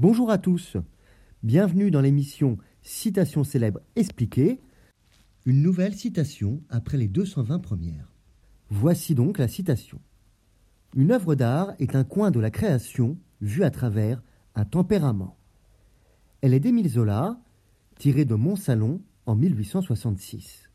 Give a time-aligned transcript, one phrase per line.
[0.00, 0.76] Bonjour à tous,
[1.44, 4.60] bienvenue dans l'émission Citation célèbre expliquée,
[5.46, 8.12] une nouvelle citation après les 220 premières.
[8.70, 10.00] Voici donc la citation.
[10.96, 14.20] Une œuvre d'art est un coin de la création vu à travers
[14.56, 15.36] un tempérament.
[16.40, 17.38] Elle est d'Émile Zola,
[17.96, 20.70] tirée de Mon Salon en 1866.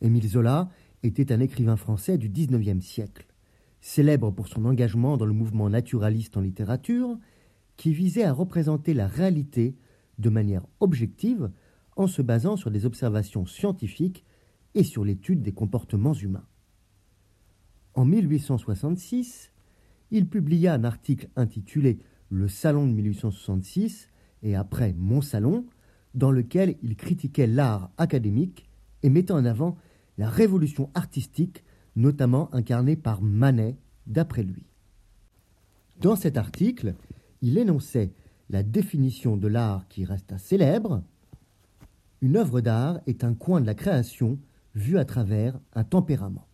[0.00, 0.70] Émile Zola
[1.02, 3.26] était un écrivain français du XIXe siècle,
[3.82, 7.18] célèbre pour son engagement dans le mouvement naturaliste en littérature
[7.76, 9.76] qui visait à représenter la réalité
[10.18, 11.50] de manière objective
[11.96, 14.24] en se basant sur des observations scientifiques
[14.74, 16.46] et sur l'étude des comportements humains.
[17.94, 19.50] En 1866,
[20.10, 21.98] il publia un article intitulé
[22.30, 24.08] Le Salon de 1866
[24.42, 25.66] et après Mon Salon,
[26.14, 28.68] dans lequel il critiquait l'art académique
[29.02, 29.76] et mettait en avant
[30.18, 31.64] la révolution artistique,
[31.96, 34.66] notamment incarnée par Manet, d'après lui.
[36.00, 36.94] Dans cet article,
[37.42, 38.14] il énonçait
[38.48, 41.02] la définition de l'art qui resta célèbre.
[42.20, 44.38] Une œuvre d'art est un coin de la création
[44.74, 46.46] vu à travers un tempérament.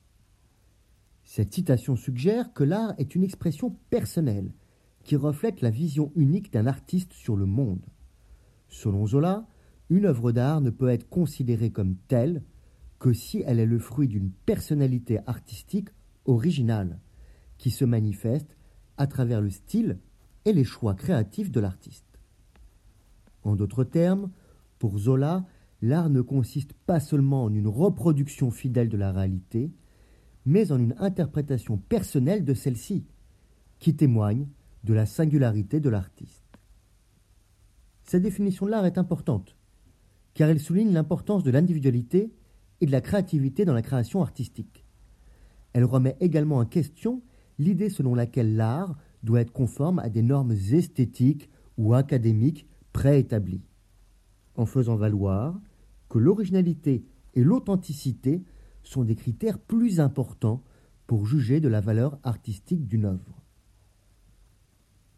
[1.25, 4.50] Cette citation suggère que l'art est une expression personnelle
[5.05, 7.84] qui reflète la vision unique d'un artiste sur le monde.
[8.69, 9.47] Selon Zola,
[9.91, 12.42] une œuvre d'art ne peut être considérée comme telle
[12.98, 15.91] que si elle est le fruit d'une personnalité artistique
[16.25, 16.98] originale,
[17.59, 18.56] qui se manifeste
[18.97, 19.98] à travers le style
[20.48, 22.06] et les choix créatifs de l'artiste.
[23.44, 24.30] En d'autres termes,
[24.78, 25.44] pour Zola,
[25.82, 29.70] l'art ne consiste pas seulement en une reproduction fidèle de la réalité,
[30.46, 33.04] mais en une interprétation personnelle de celle-ci,
[33.78, 34.48] qui témoigne
[34.84, 36.58] de la singularité de l'artiste.
[38.04, 39.54] Cette définition de l'art est importante,
[40.32, 42.32] car elle souligne l'importance de l'individualité
[42.80, 44.86] et de la créativité dans la création artistique.
[45.74, 47.22] Elle remet également en question
[47.58, 53.64] l'idée selon laquelle l'art doit être conforme à des normes esthétiques ou académiques préétablies,
[54.56, 55.60] en faisant valoir
[56.08, 58.42] que l'originalité et l'authenticité
[58.83, 60.62] sont des critères plus importants
[61.06, 63.43] pour juger de la valeur artistique d'une œuvre.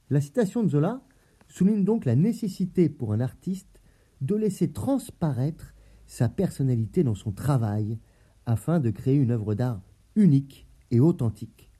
[0.08, 1.02] La citation de Zola
[1.48, 3.80] souligne donc la nécessité pour un artiste
[4.20, 5.75] de laisser transparaître
[6.06, 7.98] sa personnalité dans son travail
[8.46, 9.82] afin de créer une œuvre d'art
[10.16, 11.70] unique et authentique.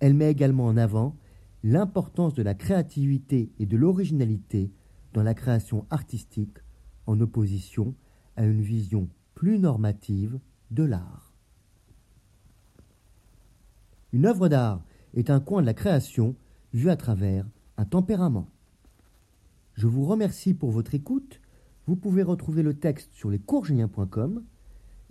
[0.00, 1.16] Elle met également en avant
[1.62, 4.72] l'importance de la créativité et de l'originalité
[5.12, 6.58] dans la création artistique
[7.06, 7.94] en opposition
[8.36, 10.38] à une vision plus normative
[10.70, 11.34] de l'art.
[14.12, 14.84] Une œuvre d'art
[15.14, 16.36] est un coin de la création
[16.72, 17.46] vu à travers
[17.76, 18.48] un tempérament.
[19.74, 21.40] Je vous remercie pour votre écoute.
[21.86, 24.42] Vous pouvez retrouver le texte sur lescoursgéniens.com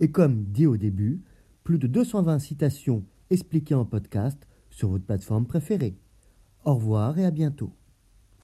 [0.00, 1.22] et comme dit au début,
[1.64, 5.96] plus de 220 citations expliquées en podcast sur votre plateforme préférée.
[6.66, 7.72] Au revoir et à bientôt.